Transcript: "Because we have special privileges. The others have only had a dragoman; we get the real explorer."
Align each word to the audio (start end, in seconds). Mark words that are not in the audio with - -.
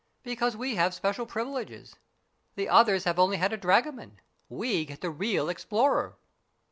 "Because 0.23 0.57
we 0.57 0.77
have 0.77 0.95
special 0.95 1.27
privileges. 1.27 1.95
The 2.55 2.67
others 2.67 3.03
have 3.03 3.19
only 3.19 3.37
had 3.37 3.53
a 3.53 3.55
dragoman; 3.57 4.19
we 4.49 4.83
get 4.85 5.01
the 5.01 5.11
real 5.11 5.47
explorer." 5.47 6.17